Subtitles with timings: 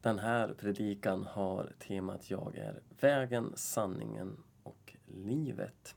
[0.00, 5.94] Den här predikan har temat Jag är vägen, sanningen och livet.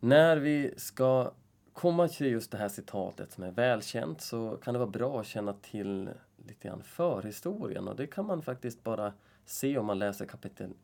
[0.00, 1.32] När vi ska
[1.72, 5.26] komma till just det här citatet som är välkänt så kan det vara bra att
[5.26, 9.12] känna till lite grann förhistorien och det kan man faktiskt bara
[9.44, 10.74] se om man läser kapitel,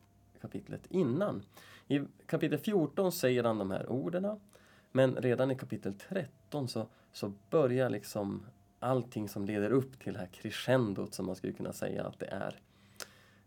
[0.41, 1.43] kapitlet innan.
[1.87, 4.39] I kapitel 14 säger han de här orden
[4.91, 8.45] men redan i kapitel 13 så, så börjar liksom
[8.81, 12.25] allting som leder upp till det här crescendot som man skulle kunna säga att det
[12.25, 12.59] är.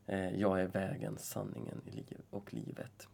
[0.07, 1.81] Eh, jag är vägen, sanningen
[2.31, 3.09] och livet.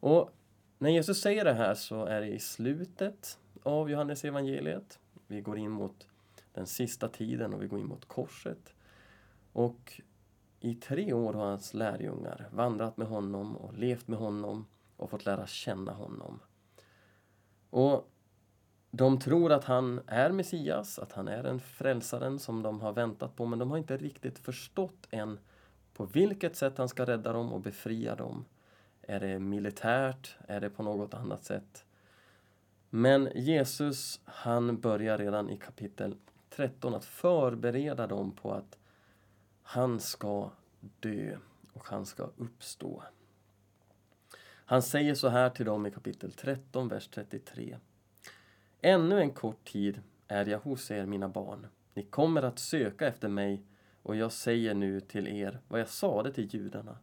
[0.00, 0.30] Och
[0.78, 4.98] när Jesus säger det här så är det i slutet av Johannes evangeliet.
[5.26, 6.06] Vi går in mot
[6.52, 8.74] den sista tiden och vi går in mot korset.
[9.52, 10.00] Och
[10.60, 14.66] i tre år har hans lärjungar vandrat med honom och levt med honom
[14.96, 16.40] och fått lära känna honom.
[17.70, 18.05] Och
[18.96, 23.36] de tror att han är Messias, att han är den frälsaren som de har väntat
[23.36, 25.38] på men de har inte riktigt förstått än
[25.92, 28.44] på vilket sätt han ska rädda dem och befria dem.
[29.02, 30.36] Är det militärt?
[30.48, 31.84] Är det på något annat sätt?
[32.90, 36.16] Men Jesus, han börjar redan i kapitel
[36.50, 38.78] 13 att förbereda dem på att
[39.62, 40.50] han ska
[41.00, 41.36] dö
[41.72, 43.02] och han ska uppstå.
[44.68, 47.76] Han säger så här till dem i kapitel 13, vers 33.
[48.80, 51.66] Ännu en kort tid är jag hos er, mina barn.
[51.94, 53.62] Ni kommer att söka efter mig
[54.02, 56.98] och jag säger nu till er vad jag sade till judarna.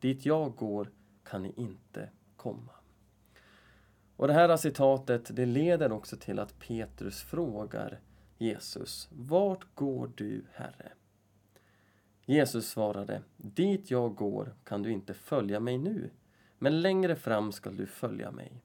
[0.00, 0.90] Dit jag går
[1.24, 2.72] kan ni inte komma.
[4.16, 8.00] Och det här citatet det leder också till att Petrus frågar
[8.38, 10.92] Jesus, Vart går du, Herre?
[12.24, 16.10] Jesus svarade, Dit jag går kan du inte följa mig nu,
[16.58, 18.62] men längre fram skall du följa mig.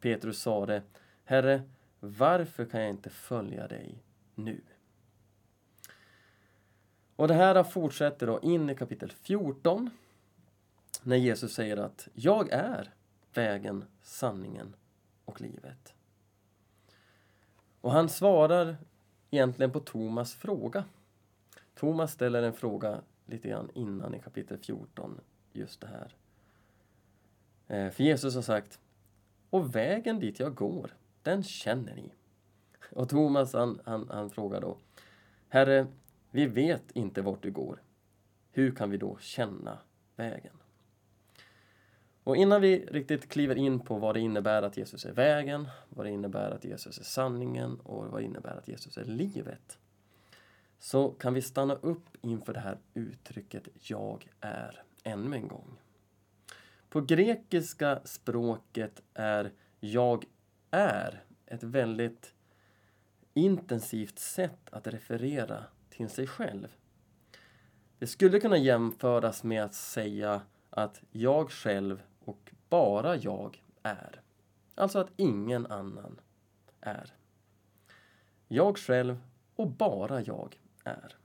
[0.00, 0.82] Petrus sade,
[1.24, 1.62] Herre,
[2.10, 4.02] varför kan jag inte följa dig
[4.34, 4.60] nu?
[7.16, 9.90] Och det här fortsätter då in i kapitel 14
[11.02, 12.90] när Jesus säger att jag är
[13.34, 14.74] vägen, sanningen
[15.24, 15.94] och livet.
[17.80, 18.76] Och han svarar
[19.30, 20.84] egentligen på Thomas fråga.
[21.74, 25.20] Thomas ställer en fråga lite grann innan i kapitel 14,
[25.52, 26.14] just det här.
[27.68, 28.80] Eh, för Jesus har sagt,
[29.50, 30.90] och vägen dit jag går,
[31.24, 32.12] den känner ni.
[32.90, 34.78] Och Thomas han, han, han frågar då,
[35.48, 35.86] Herre,
[36.30, 37.82] vi vet inte vart du går.
[38.52, 39.78] Hur kan vi då känna
[40.16, 40.56] vägen?
[42.24, 46.06] Och innan vi riktigt kliver in på vad det innebär att Jesus är vägen, vad
[46.06, 49.78] det innebär att Jesus är sanningen och vad det innebär att Jesus är livet.
[50.78, 55.78] Så kan vi stanna upp inför det här uttrycket Jag är ännu en gång.
[56.88, 60.24] På grekiska språket är Jag
[60.74, 62.34] är ett väldigt
[63.34, 66.68] intensivt sätt att referera till sig själv.
[67.98, 74.20] Det skulle kunna jämföras med att säga att jag själv och bara jag är.
[74.74, 76.20] Alltså att ingen annan
[76.80, 77.14] är.
[78.48, 79.18] Jag själv
[79.56, 81.16] och bara jag är.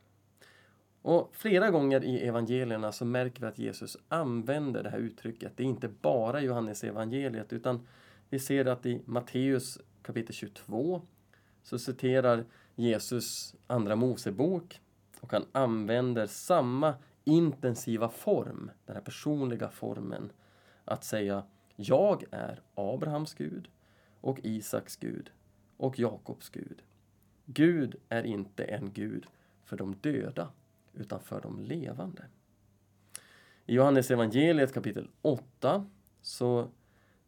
[1.01, 5.51] Och Flera gånger i evangelierna så märker vi att Jesus använder det här uttrycket.
[5.55, 7.87] Det är inte bara Johannes evangeliet utan
[8.29, 11.01] vi ser att i Matteus kapitel 22
[11.63, 12.45] så citerar
[12.75, 14.81] Jesus Andra Mosebok
[15.21, 20.31] och han använder samma intensiva form, den här personliga formen
[20.85, 21.43] att säga
[21.75, 23.67] jag är Abrahams Gud
[24.21, 25.31] och Isaks Gud
[25.77, 26.81] och Jakobs Gud.
[27.45, 29.25] Gud är inte en Gud
[29.63, 30.51] för de döda
[30.93, 32.25] utan för de levande.
[33.65, 35.85] I Johannes evangeliet kapitel 8
[36.21, 36.69] så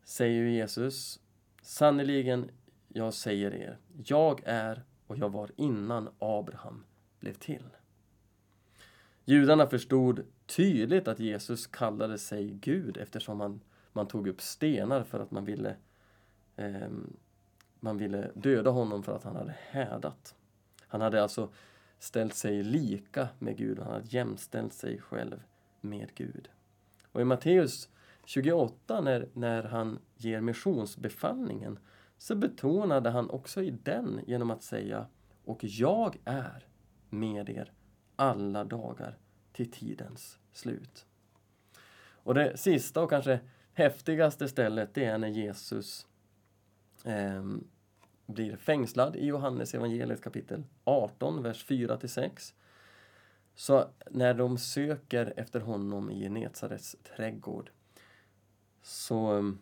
[0.04, 1.20] säger Jesus
[1.62, 2.50] Sannerligen,
[2.88, 6.84] jag säger er, jag är och jag var innan Abraham
[7.20, 7.70] blev till.
[9.26, 13.62] Judarna förstod tydligt att Jesus kallade sig Gud eftersom man,
[13.94, 15.76] man tog upp stenar för att man ville,
[16.56, 16.90] eh,
[17.80, 20.36] man ville döda honom för att han hade hädat.
[20.88, 21.50] Han hade alltså
[22.00, 25.44] ställt sig lika med Gud och han hade jämställt sig själv
[25.82, 26.50] med Gud.
[27.12, 27.90] Och i Matteus
[28.34, 31.80] 28 när, när han ger missionsbefallningen
[32.18, 35.08] så betonade han också i den genom att säga
[35.46, 36.68] Och jag är
[37.10, 37.74] med er
[38.16, 39.18] alla dagar
[39.52, 41.06] till tidens slut.
[42.24, 43.40] Och det sista och kanske
[43.74, 46.08] häftigaste stället det är när Jesus
[47.06, 47.44] eh,
[48.26, 52.54] blir fängslad i Johannes evangeliet kapitel 18, vers 4-6.
[53.56, 57.72] Så när de söker efter honom i Genesarets trädgård
[58.82, 59.60] så ehm,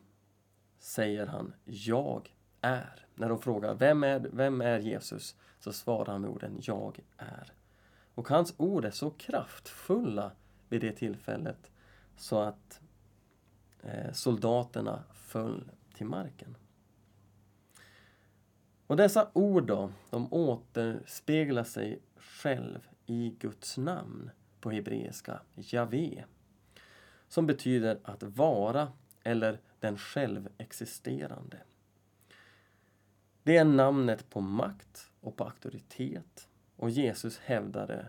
[0.80, 3.06] säger han Jag är.
[3.16, 7.54] När de frågar vem är, vem är Jesus så svarar han med orden Jag är.
[8.16, 10.32] Och hans ord är så kraftfulla
[10.70, 11.72] vid det tillfället
[12.18, 12.82] så att
[13.82, 16.58] eh, soldaterna föll till marken.
[18.88, 24.32] Och dessa ord då, de återspeglar sig själv i Guds namn
[24.62, 26.24] på hebreiska, Javé,
[27.28, 28.92] som betyder att vara
[29.30, 31.58] eller den självexisterande.
[33.44, 38.08] Det är namnet på makt och på auktoritet och Jesus hävdade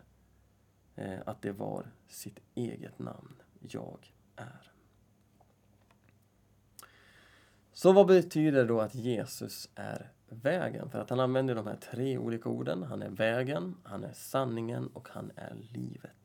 [0.97, 4.73] eh, att det var sitt eget namn, jag är.
[7.73, 10.91] Så vad betyder då att Jesus är vägen?
[10.91, 12.83] För att han använder de här tre olika orden.
[12.83, 16.20] Han är vägen, han är sanningen och han är livet.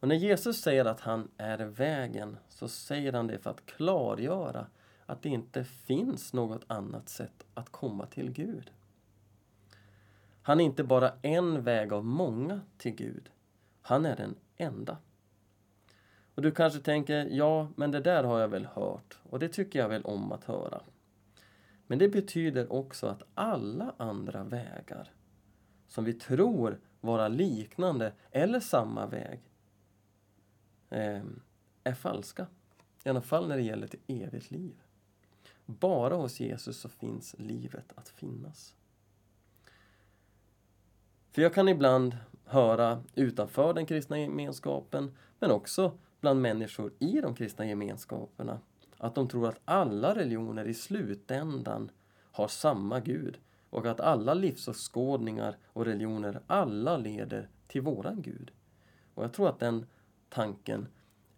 [0.00, 4.66] Och när Jesus säger att han är vägen så säger han det för att klargöra
[5.06, 8.70] att det inte finns något annat sätt att komma till Gud.
[10.42, 13.30] Han är inte bara en väg av många till Gud.
[13.82, 14.96] Han är den enda.
[16.34, 19.78] Och du kanske tänker, ja, men det där har jag väl hört och det tycker
[19.78, 20.80] jag väl om att höra.
[21.86, 25.10] Men det betyder också att alla andra vägar
[25.88, 29.49] som vi tror vara liknande eller samma väg
[30.90, 31.22] eh,
[31.84, 32.46] är falska.
[33.04, 34.82] I alla fall när det gäller till evigt liv.
[35.66, 38.74] Bara hos Jesus så finns livet att finnas.
[41.30, 47.34] För jag kan ibland höra utanför den kristna gemenskapen, men också bland människor i de
[47.34, 48.60] kristna gemenskaperna,
[48.98, 51.90] att de tror att alla religioner i slutändan
[52.32, 53.38] har samma Gud
[53.70, 58.50] och att alla livsåskådningar och religioner, alla leder till våran Gud.
[59.14, 59.86] Och jag tror att den
[60.30, 60.88] tanken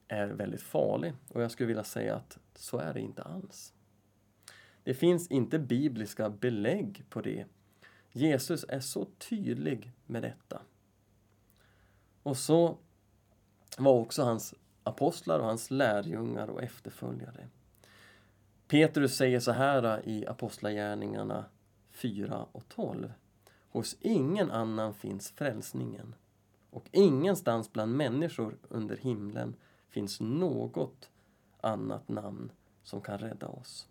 [0.09, 3.75] är väldigt farlig och jag skulle vilja säga att så är det inte alls.
[4.85, 7.47] Det finns inte bibliska belägg på det.
[8.12, 10.62] Jesus är så tydlig med detta.
[12.23, 12.79] Och så
[13.79, 17.49] var också hans apostlar och hans lärjungar och efterföljare.
[18.69, 21.44] Petrus säger så här i Apostlagärningarna
[21.91, 23.12] 4 och 12.
[23.69, 26.15] Hos ingen annan finns frälsningen
[26.73, 29.57] och ingenstans bland människor under himlen
[29.89, 31.11] finns något
[31.61, 32.53] annat namn
[32.83, 33.89] som kan rädda oss.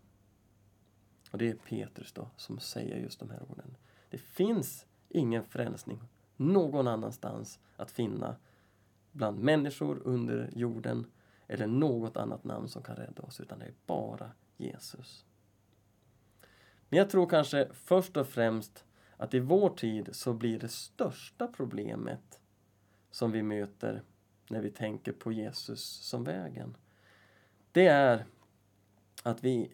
[1.32, 3.78] Och det är Petrus då som säger just de här orden.
[4.10, 6.02] Det finns ingen frälsning
[6.38, 8.36] någon annanstans att finna
[9.12, 11.06] bland människor under jorden
[11.48, 15.26] eller något annat namn som kan rädda oss, utan det är bara Jesus.
[16.90, 18.86] Men jag tror kanske först och främst
[19.18, 22.41] att i vår tid så blir det största problemet
[23.12, 24.02] som vi möter
[24.48, 26.78] när vi tänker på Jesus som vägen.
[27.72, 28.26] Det är
[29.24, 29.72] att vi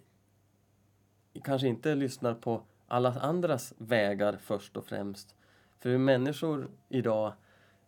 [1.44, 5.36] kanske inte lyssnar på alla andras vägar först och främst.
[5.80, 7.34] För vi människor idag,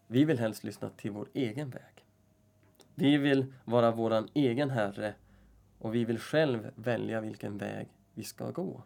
[0.08, 2.06] vi vill helst lyssna till vår egen väg.
[2.96, 5.14] Vi vill vara vår egen Herre
[5.80, 8.84] och vi vill själv välja vilken väg vi ska gå.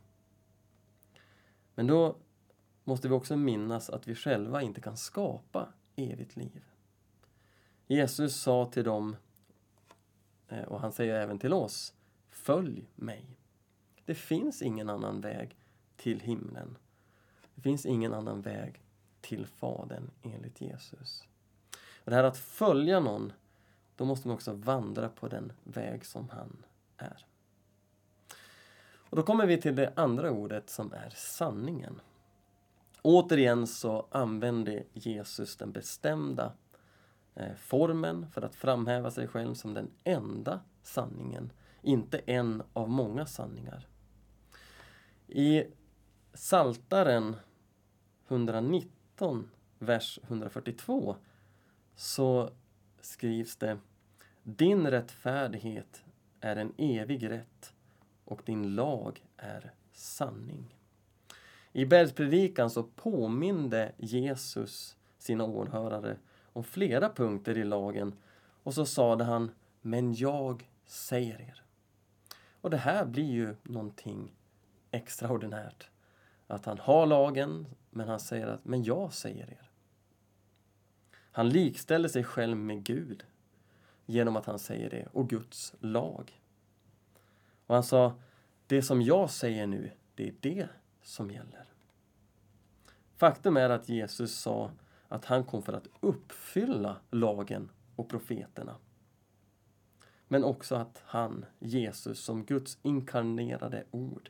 [1.75, 2.15] Men då
[2.83, 6.63] måste vi också minnas att vi själva inte kan skapa evigt liv.
[7.87, 9.15] Jesus sa till dem,
[10.47, 11.93] eh, och han säger även till oss,
[12.29, 13.37] Följ mig.
[14.05, 15.57] Det finns ingen annan väg
[15.95, 16.77] till himlen.
[17.55, 18.81] Det finns ingen annan väg
[19.21, 21.27] till Fadern enligt Jesus.
[22.03, 23.33] Och det här att följa någon,
[23.95, 26.65] då måste man också vandra på den väg som han
[26.97, 27.25] är.
[29.13, 32.01] Och då kommer vi till det andra ordet som är sanningen.
[33.05, 36.53] Återigen så använder Jesus den bestämda
[37.35, 43.25] eh, formen för att framhäva sig själv som den enda sanningen, inte en av många
[43.25, 43.87] sanningar.
[45.27, 45.63] I
[46.33, 47.35] Saltaren
[48.27, 51.15] 119, vers 142
[51.95, 52.49] så
[53.01, 53.77] skrivs det
[54.43, 56.03] Din rättfärdighet
[56.39, 57.73] är en evig rätt
[58.25, 60.75] och din lag är sanning.
[61.73, 66.17] I bergspredikan så påminde Jesus sina åhörare
[66.53, 68.13] om flera punkter i lagen
[68.63, 69.51] och så sade han
[69.81, 71.63] Men jag säger er.
[72.61, 74.31] Och det här blir ju någonting
[74.91, 75.89] extraordinärt.
[76.47, 79.69] Att han har lagen, men han säger att Men jag säger er.
[81.31, 83.25] Han likställer sig själv med Gud
[84.05, 86.41] genom att han säger det, och Guds lag.
[87.65, 88.13] Och han sa,
[88.67, 90.67] det som jag säger nu, det är det
[91.03, 91.65] som gäller.
[93.15, 94.71] Faktum är att Jesus sa
[95.07, 98.75] att han kom för att uppfylla lagen och profeterna.
[100.27, 104.29] Men också att han, Jesus, som Guds inkarnerade ord,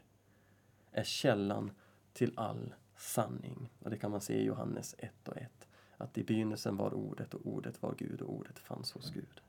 [0.91, 1.71] är källan
[2.13, 3.73] till all sanning.
[3.79, 5.67] Och det kan man se i Johannes 1 och 1.
[5.97, 9.41] att i begynnelsen var ordet och ordet var Gud och ordet fanns hos Gud.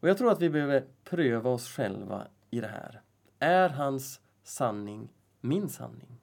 [0.00, 3.02] Och jag tror att vi behöver pröva oss själva i det här.
[3.38, 5.08] Är hans sanning
[5.44, 6.20] min sanning?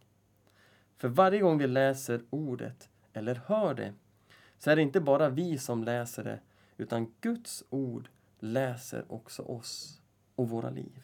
[0.98, 3.94] För varje gång vi läser ordet eller hör det
[4.58, 6.40] så är det inte bara vi som läser det
[6.78, 8.10] utan Guds ord
[8.40, 10.02] läser också oss
[10.36, 11.04] och våra liv.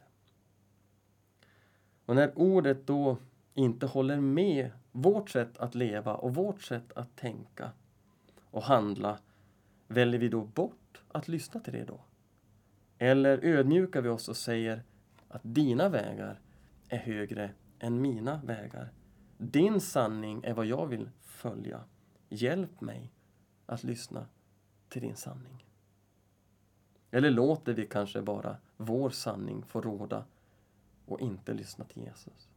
[2.06, 3.18] Och när ordet då
[3.54, 7.72] inte håller med vårt sätt att leva och vårt sätt att tänka
[8.42, 9.20] och handla,
[9.88, 12.00] väljer vi då bort att lyssna till det då?
[12.98, 14.84] Eller ödmjukar vi oss och säger
[15.28, 16.40] att dina vägar
[16.90, 18.94] är högre än mina vägar.
[19.38, 21.84] Din sanning är vad jag vill följa.
[22.30, 23.12] Hjälp mig
[23.66, 24.28] att lyssna
[24.90, 25.66] till din sanning.
[27.12, 30.26] Eller låter vi kanske bara vår sanning få råda
[31.06, 32.50] och inte lyssna till Jesus?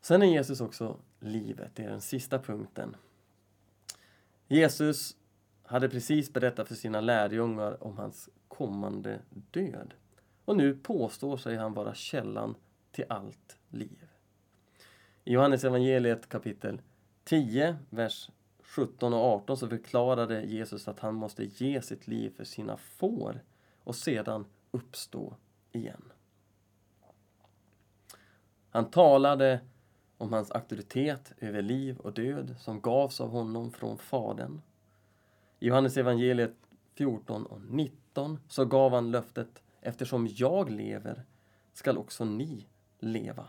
[0.00, 2.96] Sen är Jesus också livet, det är den sista punkten.
[4.48, 5.16] Jesus
[5.62, 9.94] hade precis berättat för sina lärjungar om hans kommande död.
[10.46, 12.54] Och nu påstår sig han vara källan
[12.90, 14.08] till allt liv.
[15.24, 16.80] I Johannes evangeliet kapitel
[17.24, 22.44] 10, vers 17 och 18 så förklarade Jesus att han måste ge sitt liv för
[22.44, 23.40] sina får
[23.84, 25.36] och sedan uppstå
[25.72, 26.12] igen.
[28.70, 29.60] Han talade
[30.18, 34.60] om hans auktoritet över liv och död som gavs av honom från Fadern.
[35.58, 36.54] I Johannes evangeliet
[36.94, 41.24] 14 och 19 så gav han löftet Eftersom jag lever
[41.72, 43.48] skall också ni leva.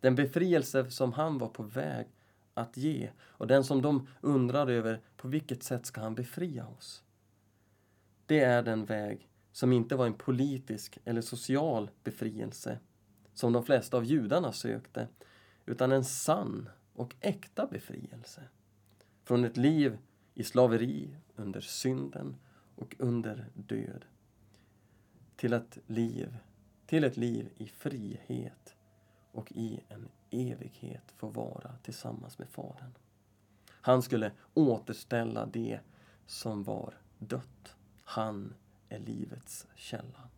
[0.00, 2.06] Den befrielse som han var på väg
[2.54, 7.04] att ge och den som de undrar över på vilket sätt ska han befria oss.
[8.26, 12.78] Det är den väg som inte var en politisk eller social befrielse
[13.34, 15.08] som de flesta av judarna sökte
[15.66, 18.42] utan en sann och äkta befrielse
[19.22, 19.98] från ett liv
[20.34, 22.36] i slaveri under synden
[22.74, 24.04] och under död
[25.36, 26.36] till ett liv,
[26.86, 28.76] till ett liv i frihet
[29.32, 32.94] och i en evighet få vara tillsammans med Fadern.
[33.70, 35.80] Han skulle återställa det
[36.26, 37.76] som var dött.
[38.04, 38.54] Han
[38.88, 40.28] är livets källa.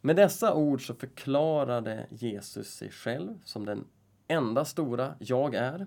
[0.00, 3.84] Med dessa ord så förklarade Jesus sig själv som den
[4.28, 5.86] enda stora jag är.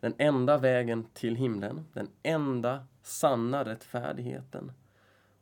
[0.00, 4.72] Den enda vägen till himlen, den enda sanna rättfärdigheten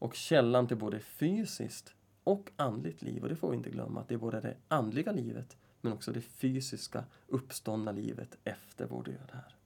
[0.03, 1.95] och källan till både fysiskt
[2.25, 3.23] och andligt liv.
[3.23, 6.13] Och det får vi inte glömma, att det är både det andliga livet men också
[6.13, 9.57] det fysiska uppståndna livet efter vår död här.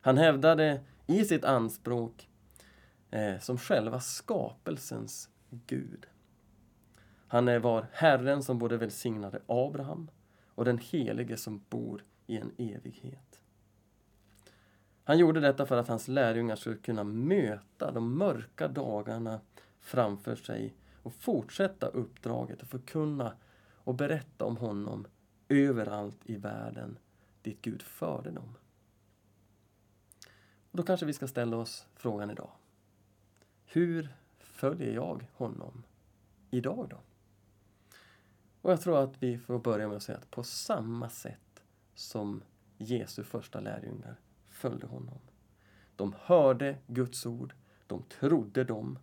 [0.00, 2.28] Han hävdade i sitt anspråk
[3.10, 6.06] eh, som själva skapelsens Gud.
[7.28, 10.10] Han eh, var Herren som både välsignade Abraham
[10.46, 13.35] och den helige som bor i en evighet.
[15.06, 19.40] Han gjorde detta för att hans lärjungar skulle kunna möta de mörka dagarna
[19.80, 23.36] framför sig och fortsätta uppdraget och förkunna
[23.74, 25.06] och berätta om honom
[25.48, 26.98] överallt i världen
[27.42, 28.54] dit Gud förde dem.
[30.70, 32.50] Och då kanske vi ska ställa oss frågan idag.
[33.64, 35.82] Hur följer jag honom
[36.50, 37.00] idag då?
[38.62, 41.62] Och jag tror att vi får börja med att säga att på samma sätt
[41.94, 42.42] som
[42.76, 44.16] Jesu första lärjungar
[44.56, 45.18] följde honom.
[45.96, 47.54] De hörde Guds ord,
[47.86, 48.98] de trodde dem,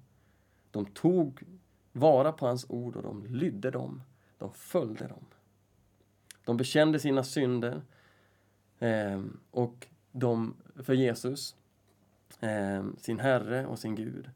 [0.72, 1.43] de tog
[1.91, 4.01] vara på hans ord och de lydde dem,
[4.38, 5.25] de följde dem.
[6.45, 7.81] De bekände sina synder
[8.79, 11.55] eh, och de, för Jesus,
[12.39, 14.29] eh, sin Herre och sin Gud.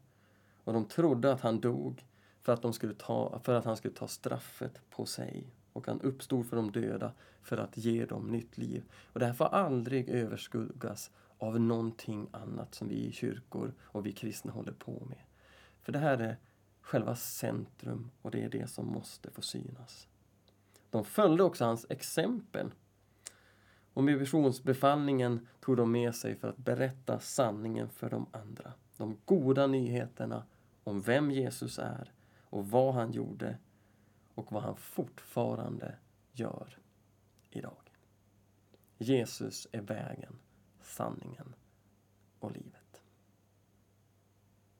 [0.64, 2.04] Och de trodde att han dog
[2.40, 5.46] för att, de skulle ta, för att han skulle ta straffet på sig.
[5.78, 8.84] Och han uppstod för de döda för att ge dem nytt liv.
[9.12, 14.12] Och det här får aldrig överskuggas av någonting annat som vi i kyrkor och vi
[14.12, 15.18] kristna håller på med.
[15.82, 16.36] För det här är
[16.80, 20.08] själva centrum och det är det som måste få synas.
[20.90, 22.70] De följde också hans exempel.
[23.94, 28.72] Och med visionsbefallningen tog de med sig för att berätta sanningen för de andra.
[28.96, 30.44] De goda nyheterna
[30.84, 33.58] om vem Jesus är och vad han gjorde
[34.38, 35.98] och vad han fortfarande
[36.32, 36.78] gör
[37.50, 37.92] idag.
[38.98, 40.38] Jesus är vägen,
[40.82, 41.54] sanningen
[42.38, 42.87] och livet.